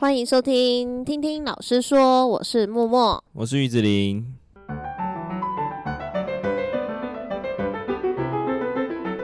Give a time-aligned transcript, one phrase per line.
[0.00, 4.24] 欢迎收听，听听老师说，我是默默，我是玉子琳。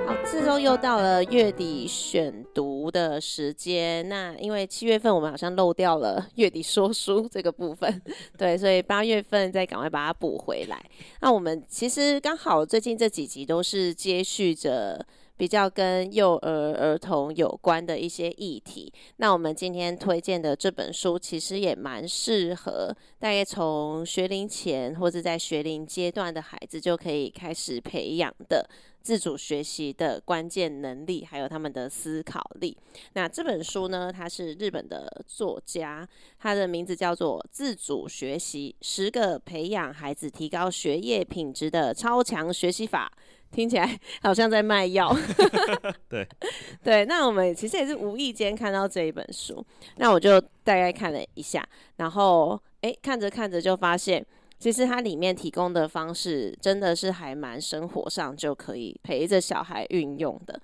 [0.05, 4.09] 好，这周又到了月底选读的时间。
[4.09, 8.03] 那因为七月份我们好像漏掉了月底说书这个部分，
[8.37, 10.85] 对，所以八月份再赶快把它补回来。
[11.21, 15.07] 那我们其实刚好最近这几集都是接续着。
[15.37, 28.69] 比较跟幼儿儿童有关的一些议题，那我们今天推荐的这本书其实也蛮适合大概从学龄前或者在学龄阶段的孩子就可以开始培养的
[29.03, 32.75] 自主学习的关键能力，还有他们的思考力。
[33.13, 36.09] 那这本书呢，它是日本的作家，
[36.39, 43.13] 他的名字叫做《自主学习：十个培养孩子提高学业品质的超强学习法》。
[43.55, 45.15] 听起来好像在卖药。
[46.11, 46.27] 对
[46.83, 49.65] 对，那我们其实也是无意间看到这一本书，
[49.97, 54.25] 那我就大概看了一下，然后诶，看着看着就发现，
[54.59, 60.61] 其实它里面提供的方式真的是还蛮生活上就可以陪着小孩运用的，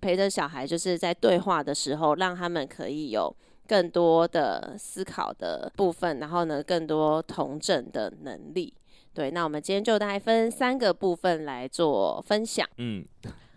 [0.00, 3.34] 陪着小孩就是在对话的时候，让他们可以有
[3.66, 8.72] 更多的思考的部分，然后呢，更多同整的能力。
[9.16, 12.68] 对，那我们今天就大概分三个部分来做分享。
[12.76, 13.02] 嗯，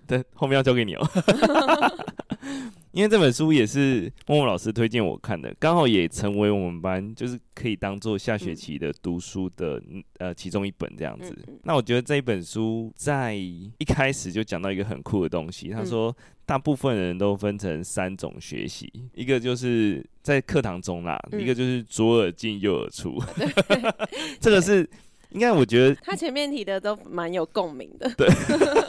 [0.08, 1.06] 对，后面要交给你哦。
[2.94, 11.30] 因为这本书也是默默老师推荐我看的，刚好也成为我们班就是可以当做下学期的读书的、嗯、呃其中一本这样子。
[11.48, 16.16] 嗯嗯、那我觉得这一本书在一开始就讲到一个很酷的东西，他说
[16.46, 23.22] 大部分人都分成三种学习，嗯、一个就是在课堂中啦，嗯、一个就是左耳进右耳出，
[23.68, 23.94] 嗯、
[24.40, 24.90] 这个是。
[25.30, 28.10] 应该我觉得他前面提的都蛮有共鸣的。
[28.18, 28.28] 对，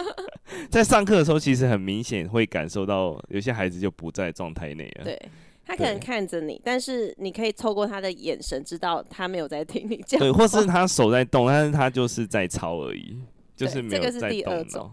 [0.71, 5.05] 在上课的时候，其实很明显会感受到有些孩子就不在状态内了。
[5.05, 5.21] 对，
[5.65, 10.19] 他可能看着你，但是你可以透过他的眼神知道他没有在听你讲。
[10.19, 13.19] 对，或是他手在动，但是他就是在抄而已，
[13.55, 14.21] 就是没有在动。
[14.21, 14.91] 这个是第二种。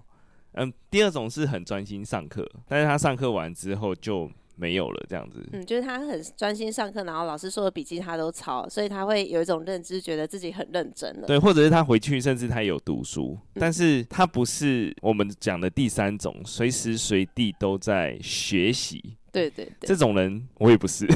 [0.54, 4.30] 嗯，第二种是很专心上课，但是他上课完之后就。
[4.58, 5.48] 没有了，这样子。
[5.54, 11.28] 嗯，就是他很专心上课，然后老师说的笔记他都抄，所以他会有一种认知，觉得自己很认真了。
[11.28, 19.16] 对，或者是他回去，甚至他有读书，嗯、但是他不是我们讲的第三种，随时随地都在学习。
[19.32, 21.08] 对对对，这种人我也不是，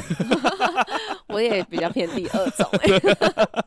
[1.28, 3.62] 我也比较偏第二种、 欸。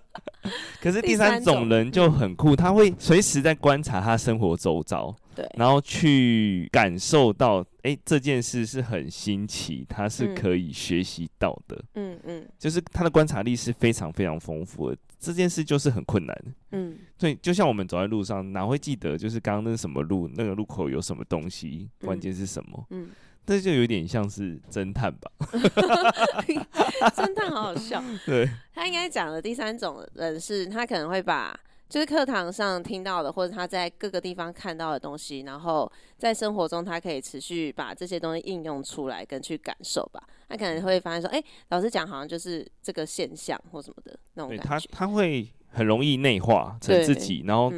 [0.80, 5.14] 可是第三种人就很酷，他会随时在观察他生活周遭。
[5.36, 11.84] 对，然后去感受到，哎、欸，这件事是很新奇，他是可以学习到的。
[11.96, 14.98] 嗯嗯，就是他的观察力是非常非常丰富的。
[15.20, 16.42] 这件事就是很困难。
[16.72, 22.86] 嗯，所以就像我们走在路上，哪会记得就是刚刚那是什么路，那个路口有什么东西，关键是什么？
[22.92, 23.10] 嗯，
[23.46, 25.32] 这就有点像是侦探吧。
[27.16, 28.04] 侦探好好笑。
[28.26, 31.60] 对，他应该讲的第三种人是，他可能会把。
[31.88, 40.22] 就是课堂上听到的，或者他在各个地方看到的东西，然后在生活中他可以持续把这些东西应用出来，跟去感受吧。
[40.50, 44.64] 他可能会发现说，哎、欸，老师讲好像就是这个现象或什么的那种感觉。
[44.66, 47.72] 他他会很容易内化成自己，然后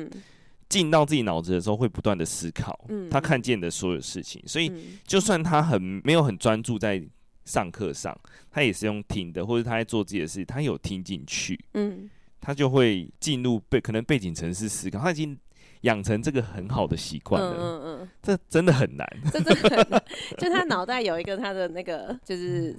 [0.69, 4.41] 进到自己脑子的时候会不断的思考，嗯、他看见的所有事情。
[4.47, 4.71] 所以
[5.05, 7.01] 就算他很没有很专注在
[7.43, 8.17] 上课上，
[8.49, 11.59] 他也是用听的，或者他在做自己的事，他有听进去。
[11.73, 12.09] 嗯。
[12.47, 15.37] 他就会进入背，可能背景城市思考，他已经
[15.81, 17.53] 养成这个很好的习惯了。
[17.59, 20.01] 嗯嗯嗯，这真的很难，这真的很难。
[20.37, 22.73] 就他脑袋有一个他的那个，就是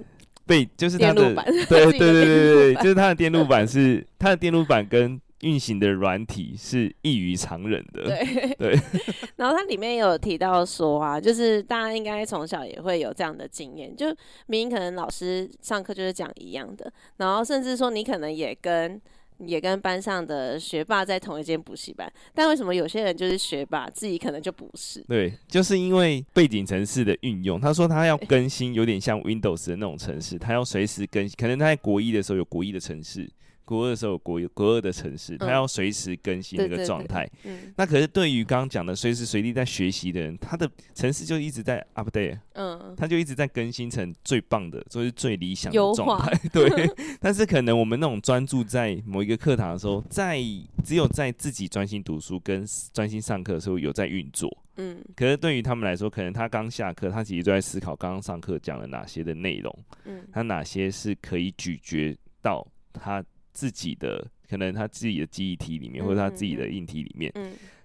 [0.47, 1.35] 背，就是他的，
[1.69, 8.05] 对对对对对，就是他的电路板 是他的电路板跟运行的软体是异于常人的。
[8.05, 8.81] 对对。
[9.37, 14.07] 然后他里面有提到说啊，就是大家应该从小也会有这样的经验，就
[14.47, 18.99] 明明可能老师上课就是讲一样的，然后甚至说你可能也跟。
[19.39, 25.01] 也跟班上的学霸在同一间补习班，但为什么有些人就是学霸，自己可能就不是？
[25.09, 27.61] 对，就是因为背景城市的运用。
[27.61, 31.37] 他说他要更新，有点像 Windows 的那种城市，他要随时更新。
[31.39, 33.31] 可能他在国一的时候有国一的城市。
[33.69, 37.29] 国二的时候，国国二的城市，他要随时更新那个状态。
[37.45, 42.39] 嗯，那可是对于刚刚讲的随时随地在学习的人，他的城市就一直在 update。
[42.55, 46.33] 嗯，他就一直在更新成最棒的，就是最理想的状态。
[46.51, 50.41] 对， 但是可能我们那种专注在某一个课堂的时候，在
[50.83, 52.65] 只有在自己专心读书跟
[52.95, 54.51] 专心上课的时候有在运作。
[54.77, 59.79] 嗯，可是对于他们来说，可能他刚下课，他其实就在思考刚刚上课讲了哪些的内容。
[60.07, 63.23] 嗯，他哪些是可以咀嚼到他。
[63.59, 67.33] 自己的可能，他自己的记忆体里面，或者他自己的硬体里面，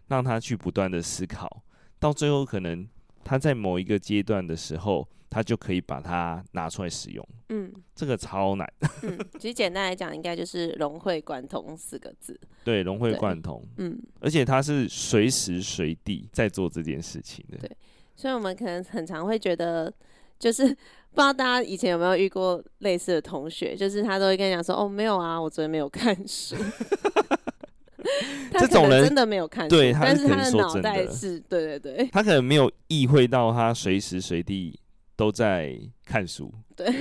[0.07, 1.63] 让他去不断的思考，
[1.97, 2.87] 到最后可能
[3.23, 7.27] 他在某一个阶段的时候，他就可以把它拿出来使用。
[7.49, 8.71] 嗯，这个超难。
[9.01, 12.39] 嗯， 其实简单来讲，应该就是融会贯通四个字。
[12.63, 13.65] 对，融会贯通。
[13.77, 17.57] 嗯，而且他是随时随地在做这件事情的。
[17.57, 17.75] 对，
[18.15, 19.91] 所以我们可能很常会觉得，
[20.39, 26.55] 就是不知道大家以前有没有遇过类似的同学，就是他都会跟你讲说：“哦，没有啊，我昨天没有看书。
[28.59, 34.77] ”这种人真的没有看书，对，但是他的脑袋是对对对，他可能没有意会到他随时随地
[35.15, 36.53] 都在看书。
[36.75, 36.85] 对，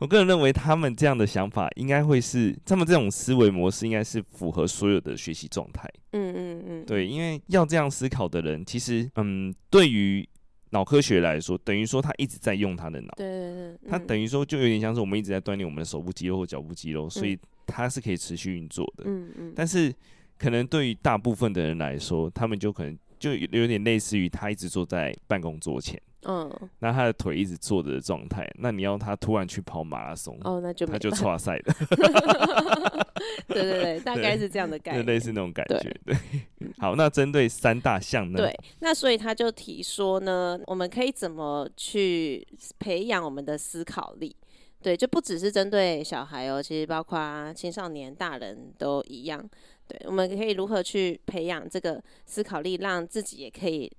[0.00, 5.88] 我个人认为他们这样的想法应该会是，他们这种思维模式应该是符合所有的学习状态。
[6.12, 10.28] 嗯嗯嗯，对，因为要这样思考的人，其实嗯，对于。
[10.72, 17.36] 脑科学来说，等于说他一直在用他的脑，对对对，他等于说就有点像是我们一直在锻炼我们的手部肌肉或脚部肌肉，所以
[17.66, 19.02] 他是可以持续运作的。
[19.04, 19.52] 嗯嗯。
[19.56, 19.92] 但是
[20.38, 26.00] 可能对于大部分的人来说，他们就可能就有点类似于他一直坐在办公桌前。
[26.26, 26.50] 嗯，
[26.80, 31.74] 那他的腿一直坐着的状态，那你要他突然去跑马拉松，哦，那就他就岔赛的。
[33.48, 35.78] 对对对，大概是这样的 概念，就类似那种感觉。
[36.04, 36.16] 对，
[36.58, 38.38] 对好，那针对三大项呢？
[38.38, 42.46] 对，那所以他就提说呢，我们可以怎么去
[42.78, 44.36] 培养我们的思考力？
[44.82, 49.42] 对，就不只是针对小孩哦，其实包括青少年、大人都一样。
[49.86, 53.90] 对，我们可以如何去培养这个思考力，让自己也可以。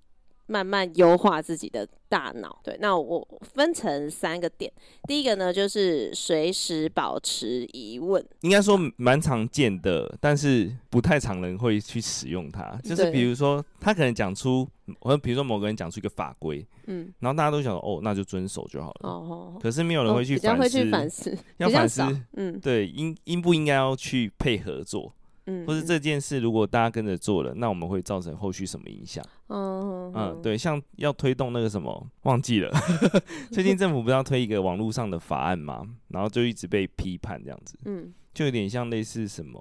[0.51, 2.59] 慢慢优化自己的大脑。
[2.61, 4.69] 对，那我分成三个点。
[5.07, 8.23] 第一个呢，就是随时保持疑问。
[8.41, 12.77] 应该说蛮常见的，但是不太常人会去使用它。
[12.83, 14.67] 就是比如说，他可能讲出，
[14.99, 19.09] 或者比如说某个人讲出一个法规，嗯，然后大家都想说，哦，那就遵守就好了。
[19.09, 22.01] 哦，可是没有人会去反思，哦，比较会去反思，要反思，
[22.33, 25.13] 嗯，对，应应不应该要去配合做？
[25.45, 29.23] 嗯，或是这件事如果大家跟着做了，那我们会造成后续什么影响？
[29.47, 32.71] 嗯嗯，对，像要推动那个什么，忘记了。
[33.51, 37.77] 最近政府不是要推一个网络上的法案吗，然后就一直被批判这样子。
[37.85, 39.59] 嗯，就有点像类似什么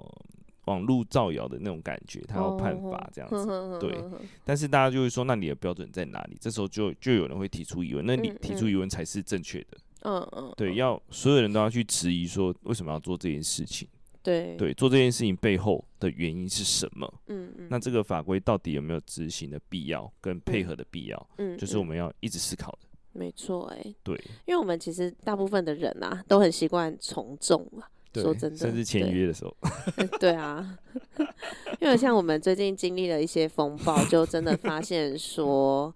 [0.65, 3.79] 网络造谣的那种感觉，他要判罚这样子。
[3.79, 3.97] 对，
[4.45, 6.37] 但是大家就会说，那你的标准在哪里？
[6.39, 9.77] 这时候就就有人会提出疑问，那你提出疑问才是正确的。
[10.03, 13.87] 嗯嗯，对，要所有人都要去质疑说，为什么要做这件事情？
[14.23, 17.11] 对对，做这件事情背后的原因是什么？
[17.27, 21.29] 嗯嗯，那这个法规到底有没有执行的必要跟配合的必要？
[21.37, 22.79] 嗯，就是我们要一直思考的。
[23.13, 24.15] 没错，哎，对，
[24.45, 27.89] 因为我们其实大部分的人啊，都很习惯从众啊。
[28.13, 29.55] 说真的，甚至签约的时候，
[29.95, 30.77] 对， 对啊，
[31.79, 35.95] 因为像我们最近经历了一些风暴，就真的发现说，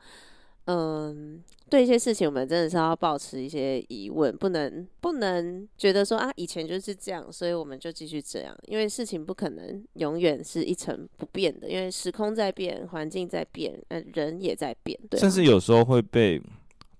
[0.66, 1.44] 嗯。
[1.70, 13.78] 对一些事情，我们真的是要保持一些疑问，不能不能觉得说啊，以前就是这样，所以我们就继续这样，因为事情不可能永远是一成不变的，因为时空在变，环境在变，
[14.14, 15.22] 人也在变，对啊。
[15.22, 16.42] 甚至有时候会被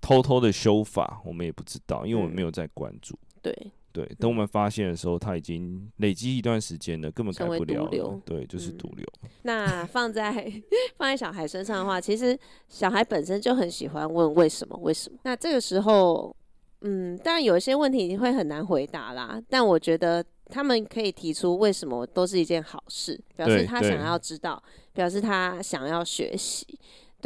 [0.00, 3.14] 偷偷的修法，我们也不知道，因为我们没有在关注。
[3.14, 3.70] 嗯，对。
[3.96, 8.20] 对，等我们发现的时候，它已经累积一段时间了，根本改不了了。
[8.26, 9.06] 对，就是毒瘤。
[9.22, 10.52] 嗯、那放在
[10.98, 12.38] 放在小孩身上的话，其实
[12.68, 14.78] 小孩本身就很喜欢问为什么？
[14.82, 15.18] 为什么？
[15.22, 16.36] 那这个时候，
[16.82, 19.40] 嗯，当然有一些问题你会很难回答啦。
[19.48, 24.62] 但我觉得他们可以提出为什么，都是一件好事，表示他想要知道，
[24.92, 26.66] 表示他想要学习。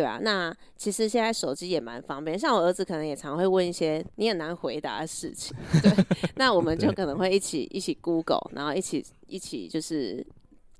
[0.01, 5.93] 对啊，那其实现在手机也蛮方便，像我儿子可能也常会问一些你很难回答的事情， 对，
[6.37, 10.27] 那我们就可能会一起一起 Google，然后一起一起就是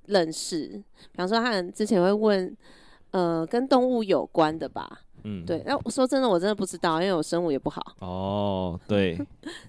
[0.07, 0.69] 认识，
[1.13, 2.57] 比方说他们之前会问，
[3.11, 7.83] 呃，跟动物有关的吧，嗯，对，那我说真的，我真的不知道，因为我生物也不好。
[7.99, 9.19] 哦，对，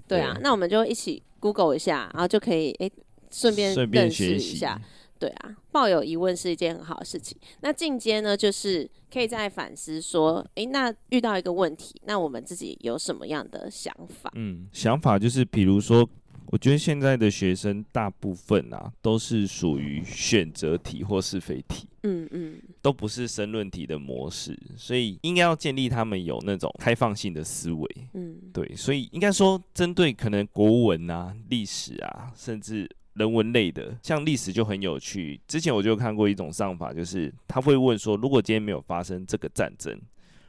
[0.07, 2.89] 对啊，那我们就一起 Google 一下，然后就可以哎，
[3.29, 4.79] 顺便认识一下。
[5.21, 7.37] 对啊，抱有疑问是一件很好的事情。
[7.59, 14.31] 那进阶呢，就是可以再反思说，诶，那遇到一个问题，那我们自己有什么样的想法？
[14.33, 16.09] 嗯，想法就是，比如说，
[16.47, 32.89] 我觉得现在的学生大部分啊，都是属于选择题或是非题，嗯嗯，都不是申论题的模式，所以应该要建立他们有那种开放性的思维，嗯，对，所以应该说，针对可能国文啊、历史啊，甚至。
[33.15, 35.39] 人文类的，像历史就很有趣。
[35.47, 39.99] 之前我就看过一种上法，就是他会问说，如果今天没有发生这个战争，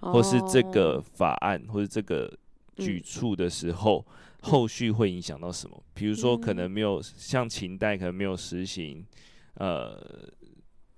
[0.01, 2.33] 或是这个法案，或是这个
[2.77, 4.05] 举措的时候，
[4.41, 5.83] 后续会影响到什么？
[5.93, 9.05] 比如说，可能没有像秦代，可能没有实行
[9.55, 10.01] 呃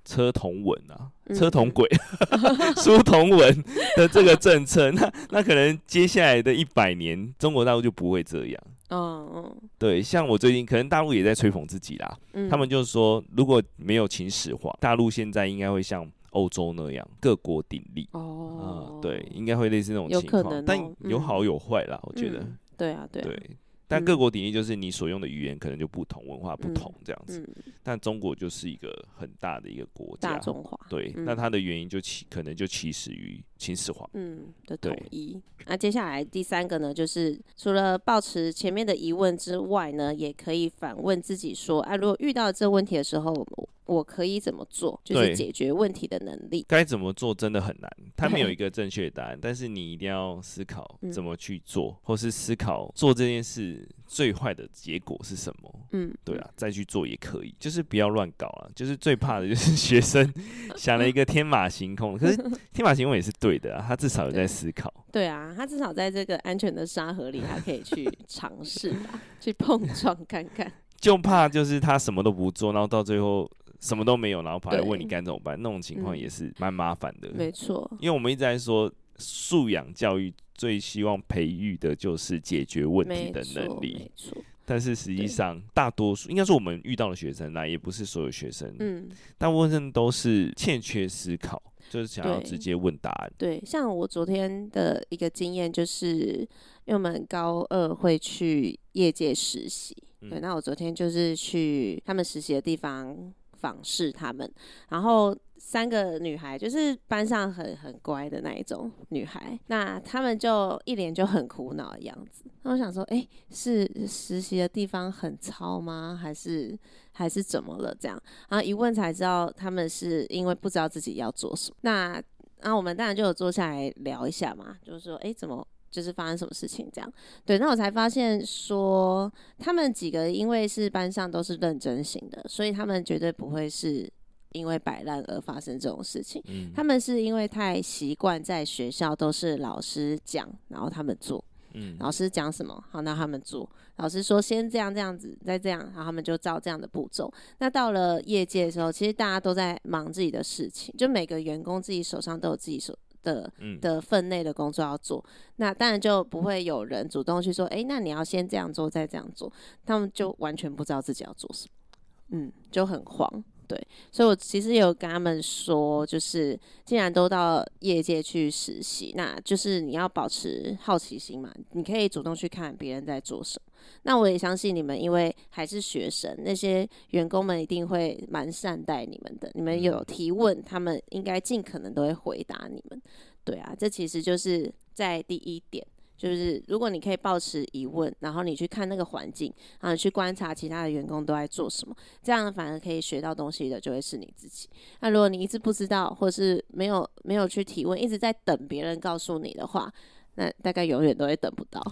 [0.04, 1.88] 车同文啊，车同轨、
[2.76, 3.64] 书同文
[3.96, 8.62] 的这个政策，那那可能接下来的一百年，中国大陆就不会这样。
[8.94, 18.08] 嗯嗯，对，像我最近可能大陆也在吹捧自己啦，嗯、他们就是说，如果没有秦始皇，大陆现在应该会像欧洲那样各国鼎立。
[18.12, 22.46] 哦、嗯，对，应该会类似那种情况，哦、但有好有坏啦，嗯、我觉得。
[22.76, 23.24] 对啊，对啊。
[23.24, 23.50] 对
[23.86, 27.48] 但各国鼎立就是你所用的语言可能就不同，文化不同这样子。
[27.82, 30.78] 但中国就是一个很大的一个国家，大中华。
[30.88, 34.08] 对，嗯、那它的原因就起可能就起始于秦始皇。
[34.14, 35.40] 嗯的统一。
[35.66, 43.46] 那接下来第三个呢，就是除了保持前面的疑问之外呢，也可以反问自己说：哎、啊，如果遇到这个问题的时候。
[43.86, 44.98] 我可以怎么做？
[45.04, 46.64] 就是解决问题的能力。
[46.68, 49.38] 该怎么做真的很难，他没有一个正确答案。
[49.40, 55.80] 但是你一定要思考怎么去做，嗯、或是思考做这件事最坏的结果是什么。
[55.92, 58.70] 嗯，对啊，再去做也可以，就是不要乱搞啊。
[58.74, 60.32] 就是最怕的就是 学生
[60.76, 62.36] 想了一个天马行空，可是
[62.72, 64.92] 天马行空也是对的啊，他至少有在思考。
[65.12, 70.72] 对，对啊，他至少在这个安全的沙盒里，他可以去 尝试吧，去碰撞看看。
[70.98, 73.50] 就怕就是他什么都不做，然后到最后。
[73.84, 77.30] 什么都没有，然后跑来问你该怎么办，那种情况也是蛮麻烦的。
[77.34, 83.94] 没错，因为我们一直在说素养教育，最希望培育的就是解决问题的能力。
[83.98, 93.30] 没错，但是实际上大多数应该说我们遇到的学生呢，也不是所有学生，嗯，大部分都是欠缺思考，就是想要直接问答案。
[93.36, 96.38] 对，对，像我昨天的一个经验就是，
[96.86, 103.30] 因为我们高二会去业界实习，嗯、对，那我昨天就是去他们实习的地方。
[103.54, 104.50] 访视他们，
[104.88, 112.44] 然后三个女孩就是班上很很乖的那一种女孩，那他们就一脸就很苦恼的样子。
[112.62, 116.18] 那我想说，哎，是实习的地方很糙吗？
[116.20, 116.78] 还是
[117.12, 117.94] 还是怎么了？
[117.98, 121.76] 这样，然后一问才知道，他们是因为不知道自己要做什么。
[121.82, 122.22] 那
[122.60, 125.66] 那我们当然就有坐下来聊一下嘛，就是说，哎，怎么？
[125.94, 127.12] 就是发生什么事情这样，
[127.44, 134.12] 对，那我才发现说，他们几个因为是班上都是认真型的，所以他们绝对不会是
[134.50, 136.42] 因为摆烂而发生这种事情。
[136.48, 141.44] 嗯，他们是因为太习惯在学校都是老师讲，然后他们做。
[141.74, 143.68] 嗯，老师讲什么，好，那他们做。
[143.98, 147.32] 老师说先这样这样子，再这样，然后他们就照这样的步骤。
[147.58, 152.98] 那到了业界的时候，其实大家都在忙自己的事情，就每个员工自己手上都有自己手。
[153.24, 155.24] 的的分内的工作要做，
[155.56, 159.52] 那当然就不会有人主动去说，哎、欸，那你要先这样做，再这样做，
[159.84, 163.44] 他们就完全不知道自己要做什么，嗯，就很慌。
[163.66, 163.80] 对，
[164.12, 173.72] 所以我其实有跟他们说，就是既然都到业界去实习，那就是你要保持好奇心嘛，你可以主动去看别人在做什么。
[174.02, 179.50] 那我也相信你们，因为还是学生，那些员工们一定会蛮善待你们的。
[179.54, 183.00] 你们有提问，他们应该尽可能都会回答你们。
[183.44, 185.86] 对啊，这其实就是在第一点。
[186.16, 194.68] 就是如果你可以保持疑问，然后你去看那个环境，然后你去观察其他的员工都在做什么，这样反而可以学到东西的就会是你自己。
[195.00, 199.92] 那如果你一直不知道，或是没有没有去提问，一直在等别人告诉你的话，
[200.36, 201.82] 那大概永远都会等不到。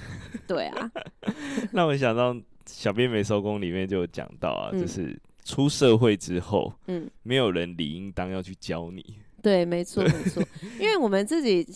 [0.46, 0.90] 对啊。
[1.72, 9.18] 那我想到小编没收工里面就有讲到啊，嗯、就是出社会之后，嗯，没有人理应当要去教你。
[9.42, 10.40] 对，没错没错，
[10.78, 11.66] 因为我们自己。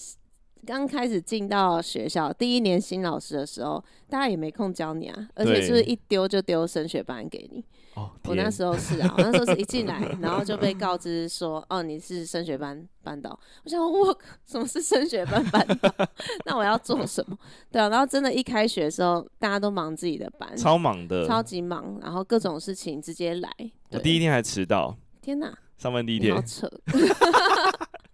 [0.66, 7.64] 刚开始进到学校第一年新老师的时候，大家也没空教你啊，而且是不是一丢就丢升学班给你？
[7.94, 13.30] 哦，我那时候是啊，我那时候是一进来，然后就被告知说，哦，你是升学班班导。
[13.64, 15.90] 我想，我什么是升学班班导？
[16.44, 17.38] 那我要做什么？
[17.70, 23.50] 对啊，然后真的，一开学的时候，大家都忙自己的班，超忙的，超级忙，然后各种事情直接来。
[23.92, 25.56] 我第一天还迟到，天哪！
[25.78, 26.68] 上班第一天，好扯。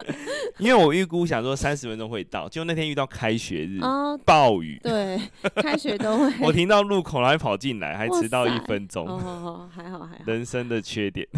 [0.58, 5.20] 因为我预估想说三十分钟会到，就那天遇到开学日，哦、暴雨，对，
[5.56, 6.32] 开学都会。
[6.46, 9.06] 我停到路口，然后还跑进来，还迟到一分钟。
[9.06, 10.22] 哦，哦，还好还好。
[10.26, 11.26] 人生的缺点。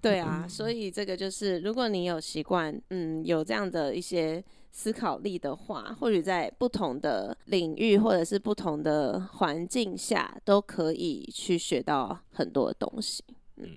[0.00, 13.22] 对啊，所以这个就是，如果你有习惯，嗯，有这样的一些思考力的话，或许在不同的领域或者是不同的环境下，都可以去学到很多的东西。
[13.58, 13.68] 嗯。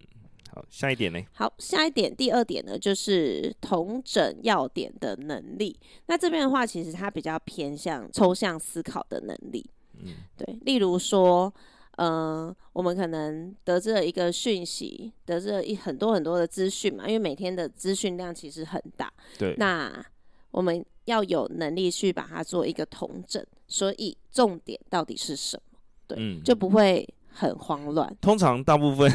[0.56, 1.22] 好，下一点呢？
[1.34, 5.78] 好，下一点，第二点呢，就是同整要点的能力。
[6.06, 9.70] 那这边的话，其实它比较偏向抽象思考的能力。
[10.02, 10.58] 嗯，对。
[10.62, 11.54] 例如说，
[11.98, 19.12] 嗯、呃，我们可能得知了一个讯息，得知了一很多很多的资讯嘛，因为每天的资讯量其实很大。
[19.38, 19.54] 对。
[19.58, 20.06] 那
[20.52, 25.80] 我们要有能力去把它做一个统整，所以重点到底是什么？
[26.08, 28.16] 对，嗯、就不会很慌乱。
[28.22, 29.12] 通常大部分。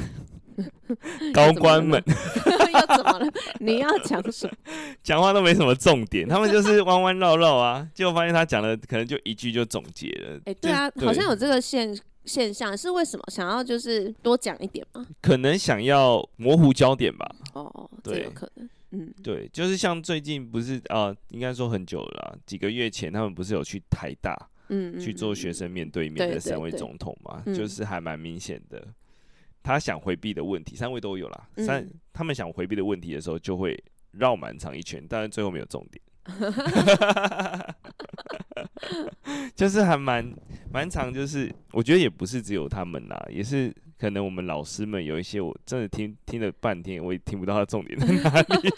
[1.33, 2.03] 高官们
[2.73, 3.33] 要怎么了？
[3.61, 4.55] 你要讲什么？
[5.03, 7.87] 讲话都没什么重点，他们就是弯弯绕绕啊。
[7.95, 10.37] 结果发现他讲的可能就一句就总结了。
[10.39, 13.25] 哎、欸，对啊，好像有这个现现象，是为什么？
[13.31, 15.07] 想要就是多讲一点吗？
[15.21, 17.27] 可能想要模糊焦点吧。
[17.55, 18.69] 哦，对，可能。
[18.93, 24.37] 嗯，对，就是像最近不是啊、呃，应该说很久了啦，几个月前他们不是有去台大，
[24.69, 28.85] 嗯，去做学生面对面的三位总统嘛，就是还蛮明显的，
[29.63, 33.81] 他想回避的问题，三位都有啦，三、嗯、他们想回避的问题的时候，就会
[34.13, 36.03] 绕蛮长一圈，但是最后没有重点。
[39.55, 40.33] 就是还蛮
[40.73, 48.71] 蛮长，就是我觉得也不是只有他们啦，也是可能我们老师们有一些，我真的听听了半天，我也听不到他重点在哪里。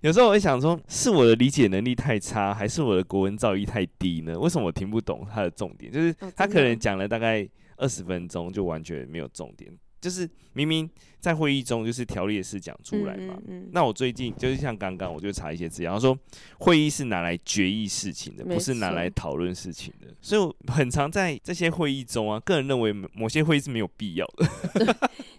[0.00, 4.38] 有时候我会想说，是我的理解能力太差，还是我的国文造诣太低呢？
[4.38, 5.92] 为什么我听不懂他的重点？
[5.92, 9.70] 就是他可能讲了大概二十分钟，就完全没有重点。
[10.00, 16.18] 就是明明在会议中就是条列式讲出来嘛，嗯嗯嗯，那我最近就是像刚刚我就查一些资料，他说
[16.58, 24.48] 会议是拿来决议事情的，不是拿来讨论事情的，所以我很常在这些会议中啊，个人认为某些会议是没有必要的。
[24.84, 24.94] 对，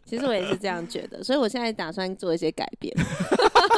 [0.06, 2.96] 其实我也是这样觉得，所以我现在打算做一些改变。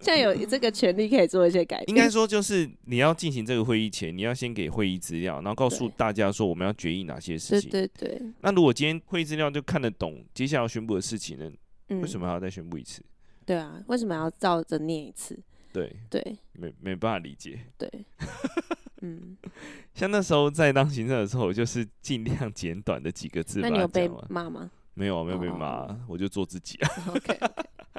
[0.00, 1.88] 现在有 这个权利可以做一些改变。
[1.90, 7.70] 应该说，就是你要进行这个会议前，你要先给会议资料，然后告诉大家说我们要决议哪些事情。
[7.70, 8.22] 对对对。
[8.40, 11.50] 那如果今天会议资料就看得懂接下来要宣布的事情呢？
[12.00, 13.02] 为什么还要再宣布一次？
[13.44, 15.38] 对啊，为什么要照着念一次？
[15.72, 17.60] 对对，没没办法理解。
[17.76, 17.88] 对，
[19.02, 19.36] 嗯，
[19.94, 23.60] 像那时候在当行政的时候，我就是尽量简短的几个字。
[23.60, 24.70] 那你有被骂吗？
[24.94, 25.96] 没有，没有被骂，oh.
[26.08, 26.90] 我就做自己啊。
[27.14, 27.38] OK。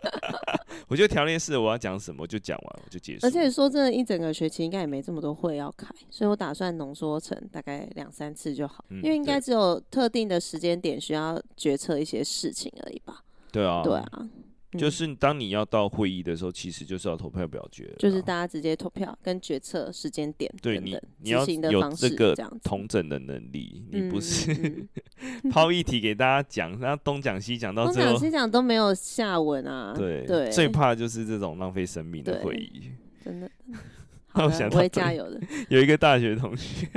[0.87, 3.25] 我觉得条列式我要讲什么就讲完，我就结束。
[3.25, 13.23] 而且说真的，一整个学期应该也没这么多会要开，所以我打算浓缩成大概两三次就好，嗯、因为应该只有特定的时间点需要决策一些事情而已吧。
[13.51, 14.29] 对啊，对啊。
[14.77, 24.87] 就是当你要到会议的时候，其实就是要投票表决，就是大家直接投票跟决策时间点等等，对你，你要有这个同整的能力，你不是
[25.51, 29.93] 抛议题给大家讲，然后东讲西讲到最后，东讲西讲都没有下文啊。
[29.93, 32.91] 对对，最怕就是这种浪费生命的会议，
[33.23, 33.49] 真的。
[34.35, 35.37] 我想我会加油的。
[35.67, 36.87] 有一个大学同学，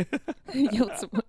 [0.70, 1.20] 又怎么？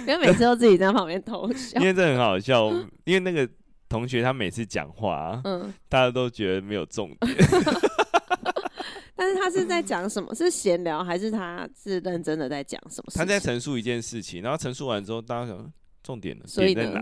[0.00, 2.70] 因为每次都自己在旁边偷笑，因为这很好笑，
[3.04, 3.46] 因为那个。
[3.88, 7.36] 同学他每次讲话，嗯，大家都觉得没有重点。
[9.16, 10.32] 但是他是在讲什么？
[10.34, 13.12] 是闲聊还是他是认真的在讲什么？
[13.14, 15.72] 他在陈述一件事情，然后陈述完之后，大家想
[16.02, 16.44] 重点呢？
[16.46, 17.00] 所以呢？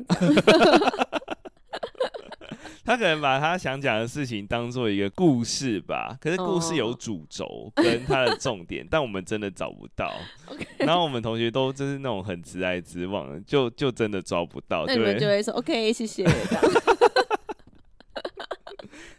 [2.87, 10.14] 他可能把他想讲的事情当做一个故事吧，可是故事有主轴跟他的重点，哦、但我们真的找不到。
[10.79, 14.85] 然后我们同学都就是那种很直来直往，就就真的抓不到。
[14.87, 16.25] 那你们就会说 OK，谢谢。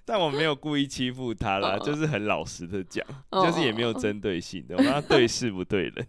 [0.10, 6.08] 但我没有故意欺负他啦，就是很老实的讲，就是也没有针对性的，我让他对事不对人。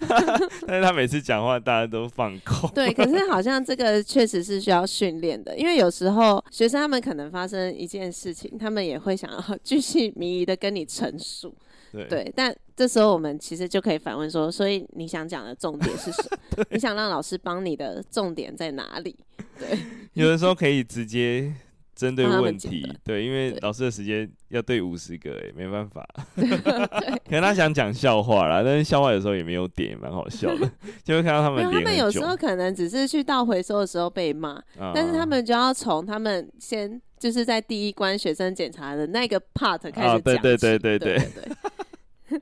[0.66, 2.68] 但是他每次讲话，大家都放空。
[2.74, 11.54] 对，可是好像这个确实是需要训练的，因为有时候学生他们可能发生一件事情，他们也会想要巨细靡遗的跟你陈述。
[11.92, 16.22] 对，对，但这时候我们其实就可以反问说：所以你想讲的重点是什
[16.58, 16.64] 么？
[16.70, 19.14] 你想让老师帮你的重点在哪里？
[19.56, 19.78] 对，
[20.14, 21.54] 有的时候可以直接。
[22.00, 26.06] 针对问题，对，因为老师的时间要对五十个，哎，没办法。
[26.34, 30.70] 可能他想讲笑话啦，但是笑话有时候也没有点，蛮好笑的，
[31.04, 31.62] 就会看到他们。
[31.70, 40.18] 他们有时候可能只是去倒回收的时候被骂，嗯、但是他们就要从他们先就是在第一关学生检查的那个 part 开始讲、啊。
[40.24, 42.40] 对对对对对对。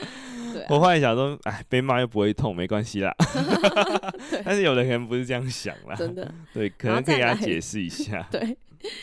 [0.68, 3.14] 我后来想说，哎，被骂又不会痛，没关系啦。
[4.44, 6.32] 但是有的人不是这样想啦，真的。
[6.52, 8.26] 对，可能可以给他解释一下。
[8.32, 8.56] 对，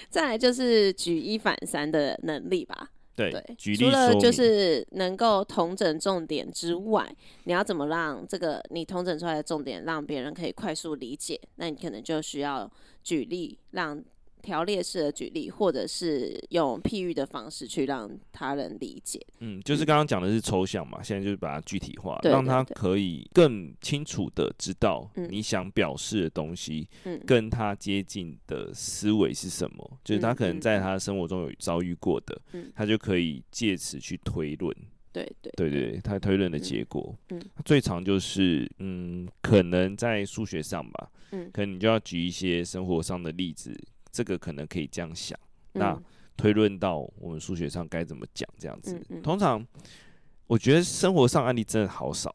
[0.10, 2.90] 再来就是举一反三的能力吧。
[3.16, 7.08] 对，对举例除了就是能够统整重点之外，
[7.46, 11.40] 你要怎么让这个你统整出来的重点让别人可以快速理解？
[11.56, 12.70] 那你可能就需要
[13.04, 14.04] 举例让。
[14.46, 19.20] 条列式的举例，或者是用譬喻的方式去让他人理解。
[19.40, 34.74] 嗯，就是刚刚讲的是抽象嘛，嗯、现在就是把它具体化，让他可以更清楚的知道你想表示的东西，嗯，跟他接近的思维是什么，嗯、就是他可能在他生活中有遭遇过的，嗯，他就可以借此去推论。
[35.12, 43.74] 对对对对，他推论的结果，嗯，嗯最常就是嗯，可能在数学上吧，嗯，可能你就要举一些生活上的例子。
[44.16, 45.38] 这个可能可以这样想，
[45.74, 46.02] 那
[46.38, 48.48] 推论到我们数学上该怎么讲？
[48.58, 49.62] 这样子，通常
[50.48, 52.32] 我觉得生活上案例真的好少。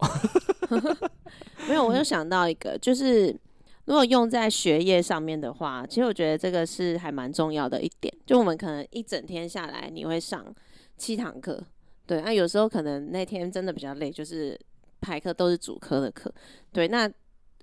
[1.66, 3.34] 没有，我有想到一个，就是
[3.86, 8.14] 如果用在学业上面的话，其实我觉得这个是还蛮重要的一点。
[8.26, 10.44] 就我们可能一整天下来，你会上
[10.98, 11.64] 七堂课，
[12.04, 14.58] 对，那有时候可能那天真的比较累，就是
[15.00, 16.30] 排课都是主科的课。
[16.72, 17.10] 对，那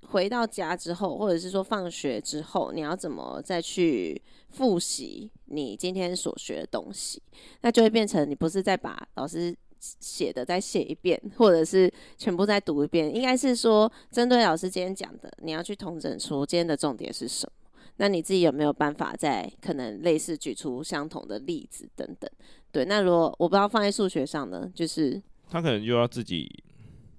[0.06, 7.22] 回到家之后，或者是说放学之后，你要怎么再去复习你今天所学的东西？
[7.60, 17.52] 那就会变成你不是再把老师写的再写一遍，或者是全部再读一遍，应该是说针对老师今天讲的，你要去统整出今天的重点是什么。
[18.00, 22.30] 那你自己有没有办法在可能类似举出相同的例子等等？
[22.70, 26.48] 对，那如果我不知道放在数学上呢，就是他可能就要自己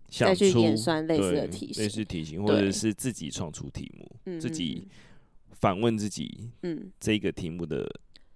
[0.10, 4.88] 再去演算类似的题型，类似题型，或者是自己创出题目，自己
[5.52, 7.90] 反问自己，嗯，这个题目的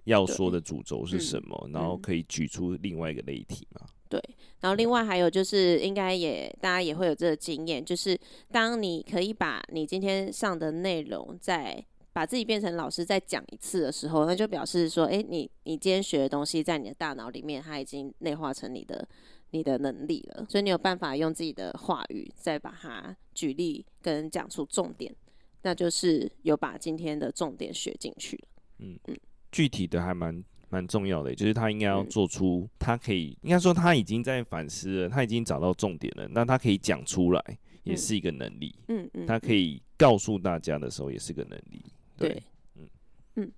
[0.03, 3.87] 要说的主轴是什么，然后可以举出另外一个类题嘛？
[4.09, 4.21] 对，
[4.59, 8.15] 然后另外还有就是，应该也大家也会有这个经验，就是
[8.51, 19.07] 当你可以把你今天上的内容再把自己变成老师再讲一次的时候，那就表示说，哎，你你今天学的东西在你的大脑里面，它已经内化成你的
[19.53, 25.15] 你的能力了，所以你有办法用自己的话语再把它举例跟讲出重点，
[25.61, 28.47] 那就是有把今天的重点学进去了。
[28.79, 29.15] 嗯嗯，
[29.51, 38.75] 具体的还蛮蛮重要的，就是他应该要做出，他可以应该说他已经在反思了，他已经找到重点了，那他可以讲出来，也是一个能力。
[38.87, 41.85] 嗯嗯，他可以告诉大家的时候，也是个能力。
[42.17, 42.43] 对，对，
[42.77, 42.89] 嗯
[43.35, 43.51] 嗯，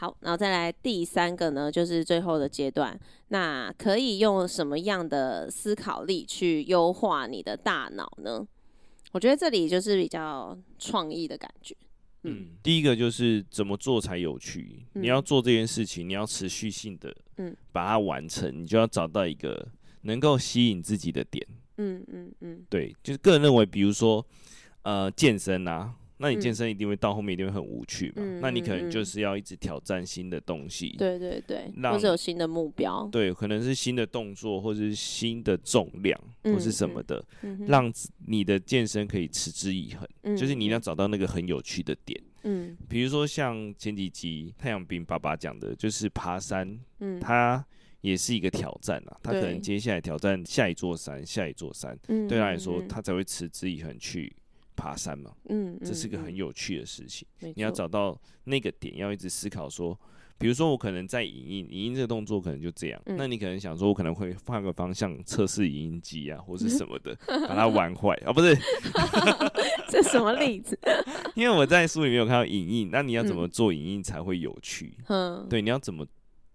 [0.00, 8.42] 好，然后再来第三个呢，就是最后的阶段，那可以用什么样的思考力去优化你的大脑呢？
[9.12, 11.76] 我觉得这里就是比较创意的感觉。
[12.22, 14.86] 嗯，嗯，第一个就是怎么做才有趣？
[14.94, 19.68] 嗯，你要做这件事情，你要持续性的，嗯，把它完成，你就要找到一个
[20.00, 21.46] 能够吸引自己的点。
[21.76, 24.24] 嗯嗯嗯，对，就是个人认为，比如说，
[24.80, 25.94] 呃，健身啊。
[26.22, 28.14] 那你健身一定会到后面一定会很无趣嘛？
[28.16, 37.90] 嗯、那你可能就是要一直挑战新的东西，对对对，或是有新的目标，对，可能是新的动作，或者是新的重量，嗯、或是什么的，嗯、让
[38.26, 40.06] 你的健身可以持之以恒。
[40.24, 47.64] 嗯、就是你要找到那个很有趣的点，嗯，比如说像前几集太阳饼爸爸讲的，就是爬山，嗯，它
[48.02, 54.30] 也是一个挑战啊，他可能接下来挑战下一座山，下一座山，嗯、对他来说，他才会持之以恒去。
[54.80, 57.28] 爬山嘛，嗯，这是个很有趣的事情。
[57.42, 59.98] 嗯嗯、你要找到那个点，要一直思考说，
[60.38, 63.02] 比如说我可能在影印，影印这个动作可能就这样。
[63.04, 68.32] 嗯、那你可能想说，我可能会换个方向测试影印机啊，或是什么的，嗯、 把它玩坏啊？
[68.32, 68.56] 不是，
[69.90, 70.78] 这什么例子？
[71.36, 74.96] 因为我在书里面有看到影印，那你要怎么做影印才会有趣？
[75.08, 76.06] 嗯，对，你要怎么？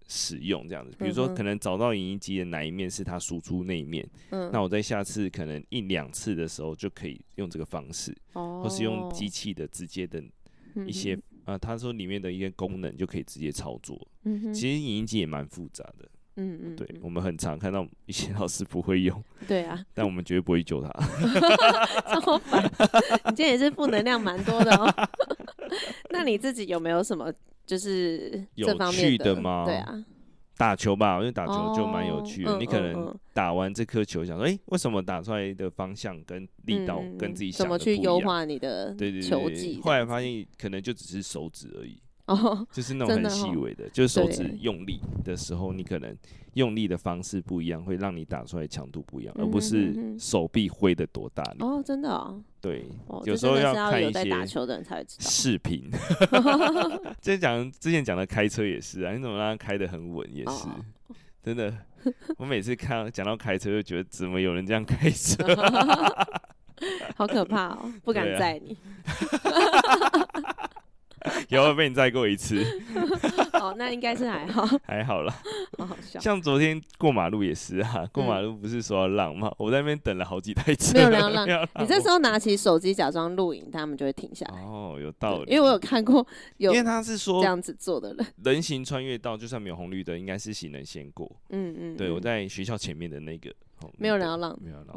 [0.08, 10.22] 使用这样子，比如说可能找到影印机的哪一面是它输出那一面，嗯、那我在下次可能一两次的时候就可以用这个方式，哦、或是用机器的直接的
[10.86, 14.00] 一些、啊，他说里面的一些功能就可以直接操作。
[14.52, 20.88] 其实影印机也蛮复杂的，嗯嗯，对，我们很常看到一些老师不会用，对啊，但我们绝对不会救他。
[23.28, 25.08] 你今天也是负能量蛮多的哦。
[26.10, 27.32] 那你自己有没有什么？
[27.66, 29.64] 就是有趣的吗？
[29.66, 30.04] 对啊，
[30.56, 32.52] 打球吧，因为打球就蛮有趣的。
[32.52, 37.94] 哦、你可能打完这颗球，想说，哎、欸，为什么打出来的方向跟力道跟自己想的不一样？
[37.94, 39.80] 怎么去优化你的球技？
[39.82, 41.98] 后来发现，可能就只是手指而已。
[42.26, 46.14] 哦，就是那种很细微的，的哦、就是手指用力的时候，你可能
[46.54, 51.58] 用力的方式不一样，会让你打出来强度不一样，而不是手臂挥的多大力。
[51.60, 52.42] 哦，真的哦。
[52.60, 54.46] 对，哦、有时候要看一些
[55.20, 55.88] 视频。
[57.22, 60.84] 之前讲之前讲的开车也是啊，你怎么让他开的很稳也是，哦、
[61.42, 61.72] 真的。
[62.38, 65.44] 我每次看讲到开车，就觉得怎么有人这样开车，
[67.16, 68.76] 好可怕哦，不敢载你。
[71.48, 72.64] 有被你再过一次？
[73.54, 75.34] 哦，那应该是还好， 还好啦。
[75.78, 76.20] 好好笑。
[76.20, 79.52] 像昨天过马路也是啊，过马路不是说要让吗？
[79.58, 81.68] 我在那边等了好几台车，没有人要让。
[81.80, 84.60] 你这时候拿起手机假装录影，他们就会停下来。
[84.60, 85.52] 哦，有道理。
[85.52, 86.24] 因为我有看过，
[86.58, 91.30] 有因为他是说这样子做的人，人行穿越道就算没有红绿灯，应该是行人先过。
[91.50, 91.96] 嗯嗯。
[91.96, 93.50] 对，我在学校前面的那个，
[93.98, 94.96] 没有人要让，没有让。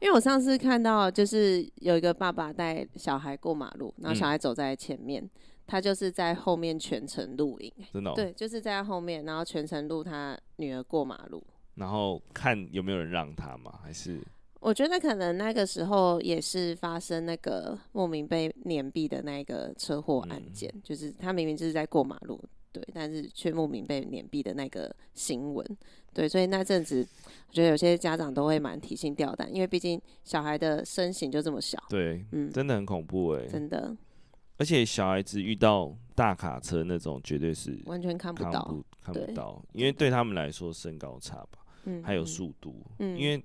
[0.00, 5.28] 因为我上次看到，就是有一个爸爸带小孩过马路，然后小孩走在前面。
[5.70, 8.14] 他就是在后面全程录影，真的、哦？
[8.16, 11.40] 对，就是在后面，然后全程录他女儿过马路，
[11.76, 13.78] 然后看有没有人让他嘛？
[13.80, 14.20] 还是？
[14.58, 25.64] 我觉得可能那个时候也是发生那个莫名被碾毙的那个车祸案件，嗯、就是他明明就是在过马路，对，但是却莫名被碾毙的那个新闻，
[26.12, 27.06] 对，所以那阵子
[27.48, 33.96] 我觉得有些家长都会蛮提心吊胆，因为毕竟小孩的身形就这么小，对，嗯，真的很恐怖哎、欸，真的。
[34.60, 43.42] 而且小孩子遇到大卡车那种，绝对是完全看不到，看不到，因为对他们来说身高差吧，嗯，还有速度，嗯，因为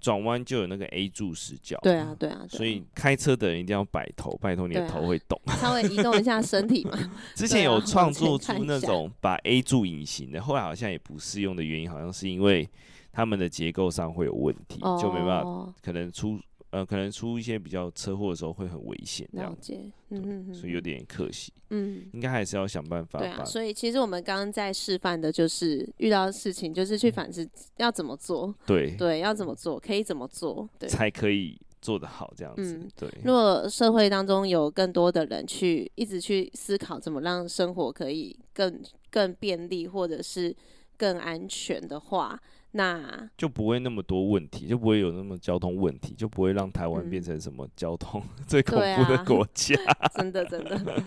[0.00, 1.78] 转弯就有那个 A 柱死角。
[1.80, 2.44] 对啊，对啊。
[2.48, 6.98] 所以开车的人一定要摆头，拜托你的头会动，啊，稍微移动一下身体嘛。
[7.36, 12.68] 之前有创作出那种把 A 柱隐形的，后来好像也不适用的原因，好像是因为
[13.12, 16.36] 他们的结构上会有问题，哦，就没办法，可能出。
[16.70, 19.72] 呃，可能出一些比较车祸的时候会很危险，这样子，
[20.10, 23.18] 嗯哼哼，所以有点可惜，嗯，应该还是要想办法。
[23.18, 33.08] 对啊，所以其实我们刚刚在示范的就是遇到事情，就是去反思要怎么做，对对，要怎么做，可以怎么做，对，才可以做得好，这样子，嗯，对。
[33.24, 38.78] 如果社会当中有更多的人去一直去思考怎么让生活可以更
[39.10, 40.54] 更便利，或者是
[40.98, 42.38] 更安全的话。
[42.72, 49.74] 那就不会那么多问题，就不会有那么交通问题，就不会让台湾变成什么交通 最恐怖的国家。
[50.14, 51.02] 真的，真的，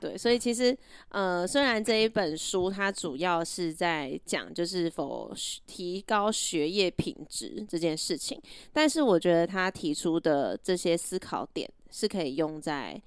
[0.00, 0.16] 对。
[0.16, 0.76] 所以其实，
[1.10, 5.32] 呃，虽然这一本书它主要是在讲就是否
[5.66, 8.40] 提高学业品质这件事情，
[8.72, 13.00] 但是我觉得他提出的这些思考点是可以用在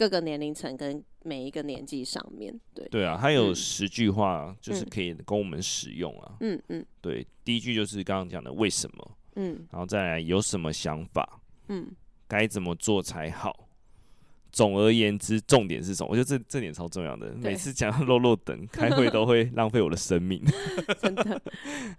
[0.00, 6.36] 各个年龄层跟每一个年纪上面对对啊，它有十句话，就是可以供我们使用啊。
[6.40, 11.86] 嗯嗯，对，第一句就是刚刚讲的为什么，嗯，然后再来有什么想法，嗯，
[12.26, 13.68] 该怎么做才好。
[14.50, 16.08] 总而言之，重点是什么？
[16.10, 17.34] 我觉得这这点超重要的。
[17.34, 20.42] 每次讲漏漏等开会都会浪费我的生命，
[20.98, 21.42] 真的。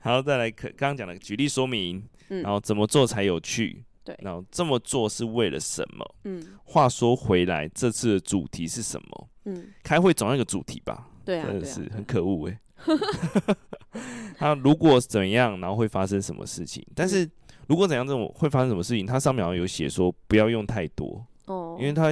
[0.01, 3.83] 然后再来可刚刚讲的举例说明，然后怎么做才有趣。
[4.03, 6.15] 对，然后这么做是为了什么？
[6.23, 9.29] 嗯，话说回来，这次的主题是什么？
[9.45, 11.07] 嗯，开会总要有个主题吧？
[11.23, 12.59] 对啊，真的是很可恶哎。
[14.37, 16.83] 他如果怎样，然后会发生什么事情？
[16.95, 17.29] 但是
[17.67, 19.05] 如果怎样，这种会发生什么事情？
[19.05, 22.11] 它上面好像有写说不要用太多哦，因为它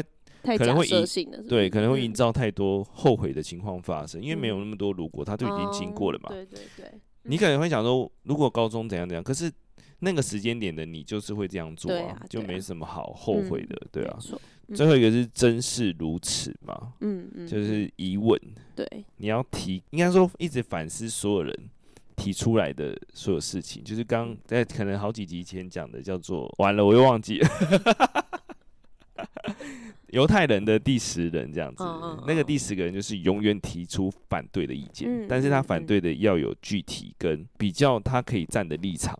[0.55, 1.05] 可能会营
[1.47, 6.29] 对，可能会营造太多后悔的情况发生，因为没有那么多如果，他就已经经过了嘛。
[6.29, 6.91] 对对对，
[7.23, 9.51] 你可能会想说，如果高中怎样怎样，可是。
[9.99, 14.17] 那个时间点的你就是会这样做啊，啊就没什么好后悔的，对啊。
[14.75, 16.93] 最后一个是真是如此嘛？
[17.01, 18.39] 嗯嗯，就是疑问。
[18.75, 18.85] 对，
[19.17, 21.69] 你要提，应该说一直反思所有人
[22.15, 27.49] 提出来的所有事情，就是刚在可能好几集前讲的，叫做完了我又忘记了，
[30.11, 31.83] 犹太人的第十人这样子。
[31.83, 39.19] 嗯嗯、那个第十个人就是永远提出反对的意见，嗯、但是他反对的要有具体跟比较，他可以站的立场。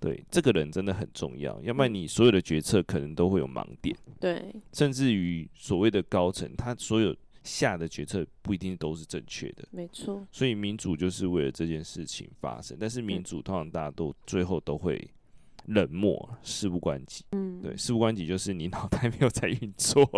[0.00, 3.94] 对，这个人真的很重要，要不然你所有的决策可能都会有盲点。
[4.18, 9.68] 对，甚至于所谓的高层，他所有下的决策不一定都是正确的。
[9.70, 10.26] 没错。
[10.32, 15.06] 所以民主就是为了这件事情发生，但是民主通常大家都最后都会
[15.66, 17.24] 冷漠，事不关己。
[17.32, 20.04] 嗯，对，事不关己就是你脑袋没有在运作。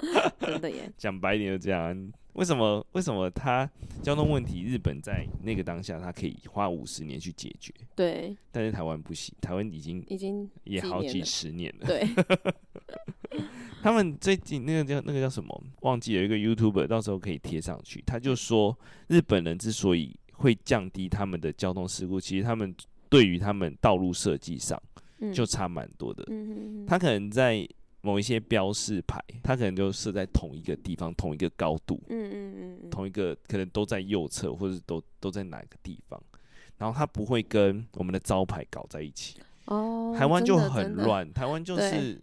[0.40, 0.92] 真的耶。
[0.96, 2.12] 讲白一点就这样。
[2.34, 2.86] 为什么？
[2.92, 3.68] 为什么他
[4.02, 7.74] 交通问题，日本在那个当下，他可以花五十年去解决？
[7.96, 8.36] 对。
[8.52, 11.86] 但是台湾不行，台湾已经已经也好几十年了。
[11.86, 12.06] 对。
[13.82, 15.64] 他们最近那个叫那个叫什么？
[15.80, 18.02] 忘记有一个 YouTuber，到时候可以贴上去。
[18.06, 22.74] 他就说，日本人之所以会降低他们的交通事故，其实他们
[23.10, 24.80] 对于他们道路设计上
[25.34, 26.24] 就差蛮多的。
[26.28, 26.86] 嗯。
[26.86, 27.68] 他可能在。
[28.02, 36.18] 某一些标示牌，它可能就设在同一个地方，同一个高度，嗯嗯嗯，同一个可能都在右侧，或者是都都在哪个地方，
[36.78, 39.38] 然后它不会跟我们的招牌搞在一起。
[39.66, 42.18] 哦，台湾就很乱，台湾就是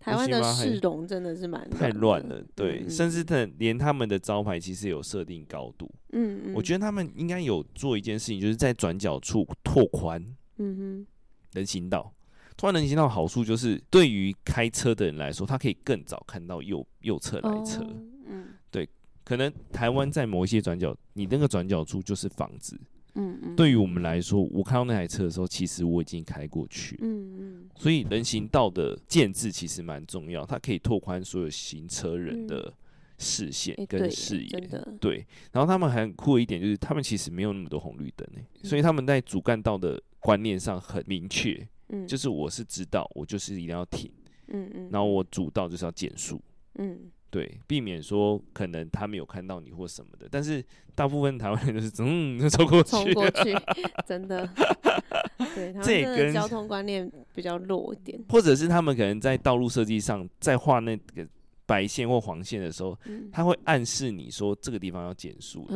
[0.00, 10.24] 台湾的市容真的是蛮太乱了，对，嗯、甚至他连他们的招牌其实有设定高度，嗯嗯，我觉得他们应该有做一件事情，就是在转角处拓宽，
[10.58, 11.06] 嗯哼，
[11.52, 12.12] 人行道。
[12.56, 17.82] 突然人行道好处，就是对于开车的人来说，他可以更早看到右右侧来车。
[17.82, 17.92] Oh,
[18.28, 18.88] 嗯，对，
[19.24, 22.80] 可能台湾在某一些转角，你那个转角处就是房子。
[23.16, 23.56] 嗯嗯。
[23.56, 26.96] 对于我们来说，我看到那台车的时候，其实我已经开过去。
[27.02, 27.70] 嗯嗯。
[27.74, 32.72] 所以人行道的建制其实蛮重要，它可以拓宽所有行车人的
[33.18, 34.48] 视线跟视野。
[34.58, 34.68] 嗯欸、
[35.00, 35.26] 对，对。
[35.52, 41.66] 然后他们还很酷的一点就是，他们其实没有那么多红绿灯、欸、所以他们在主干道的观念上很明确。
[41.88, 44.10] 嗯，就是我是知道，我就是一定要停，
[44.48, 46.42] 嗯嗯，然后我主道就是要减速，
[46.78, 46.98] 嗯，
[47.30, 53.54] 对，避免说可能他没有看到你或什么的，但是大部分台湾人都是嗯 就冲过去，冲过去，
[54.06, 54.48] 真的，
[55.54, 61.26] 对，他们的交通观念比较弱一点，或者是他们可能在道路设计上在画那个。
[61.66, 62.96] 白线或黄线的时候，
[63.32, 65.66] 他会暗示你说这个地方要减速。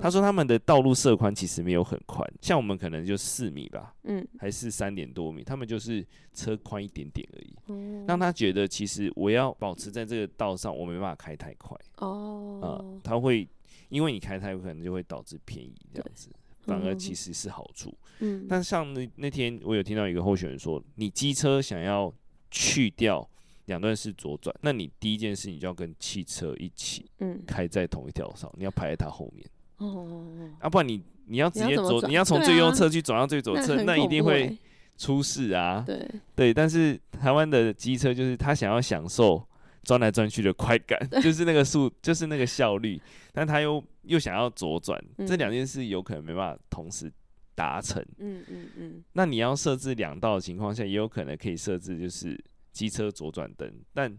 [0.00, 11.76] 他说他们的道路设宽其实没有很宽，像我们可能就四米吧，嗯，还是三点多米，他们就是车宽一点点而已，让他觉得其实我要保持在这个道上，我没办法开太快。
[11.96, 13.48] 哦，他会
[13.88, 16.28] 因为你开太快，可能就会导致偏移这样子。
[16.62, 17.92] 反而其实是好处。
[18.20, 22.10] 嗯，但像那那天我有听到一个候选人说，你机车想要
[22.50, 23.28] 去掉
[23.66, 29.46] 两段式左转，那你第一件事你就要跟汽车一起，嗯，开在同一条上，你要排在它后面。
[29.78, 34.56] 哦，啊，不然你你要直接左，你要从最右侧去转到最左侧，那一定会
[34.96, 35.82] 出事啊。
[35.86, 39.42] 对对，但是台湾的机车就是他想要享受
[39.82, 43.00] 转来转去的快感，就是那个速，就是那个效率，
[43.32, 47.10] 但他又又想要左转，这两件事有可能没办法同时
[47.54, 48.00] 达成。
[48.18, 49.04] 嗯嗯嗯。
[49.14, 52.38] 那你要设置两道的情况下，也有可能可以设置就是
[52.74, 54.14] 机车左转灯，但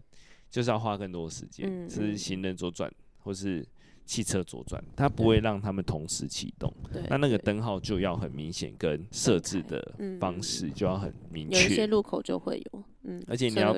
[0.50, 3.64] 就是要花更多的时间，是行人左转或是。
[4.08, 6.72] 汽车左转，它不会让他们同时启动。
[7.10, 11.64] 那那个灯号就要很明显，跟设置的方式就要很明确。
[11.64, 13.74] 有一些路口就会有，嗯，而且你要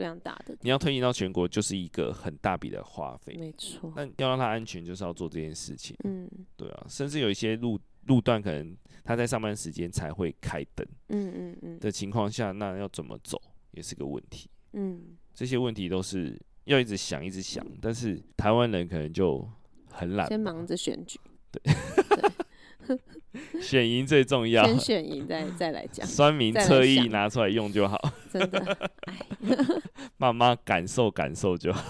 [0.61, 3.39] 你要推行到全国，就是一个很大笔的花费。
[3.39, 3.91] 没错。
[3.97, 5.97] 那要让它安全，就是要做这件事情。
[6.05, 10.87] 嗯，对啊，甚至有一些路路段，可能他在上班时间才会开灯。
[11.09, 11.79] 嗯嗯嗯。
[11.79, 14.51] 的情况下，那要怎么走也是个问题。
[14.73, 17.65] 嗯，这些问题都是要一直想，一直想。
[17.81, 19.49] 但是台湾人可能就。
[19.91, 21.19] 很懒，先忙着选举，
[21.51, 21.61] 对，
[23.61, 27.99] 选赢最重要，先选赢再再来讲，酸民侧翼拿出来用就好，
[28.31, 28.91] 真的，
[30.19, 31.83] 慢慢感受感受就好，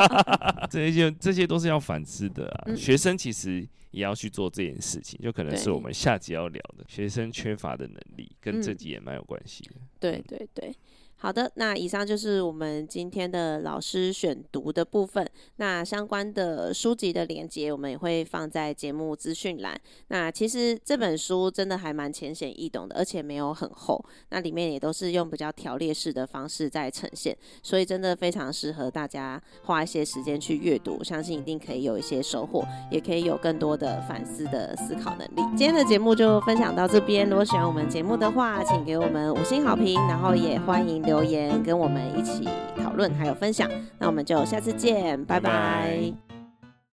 [0.70, 2.64] 这些这些都是要反思的啊。
[2.68, 9.72] 嗯、学生其实也要去做这件事情，就可能是我们下集要聊的，学生缺乏的能力，跟这集也蛮有关系的。
[10.00, 10.74] 对对对。
[11.22, 15.24] 好的，那以上就是我们今天的老师选读的部分。
[15.54, 19.80] 那相关的书籍的连接，我们也会放在节目资讯栏。
[20.08, 24.04] 那其实这本书真的还蛮浅显易懂的，而且没有很厚。
[24.30, 35.56] 那里面也都是用比较条列式的方式在呈现，所以真的非常适合大家花一些时间去阅读，相信一定可以有一些收获，也可以有更多的反思的思考能力。
[35.56, 42.48] 今天的节目就分享到这边，如果喜欢我们节目的话，请给我们五星好评，然后也欢迎留言跟我们一起
[42.82, 46.41] 讨论还有分享，那我们就下次见，拜拜。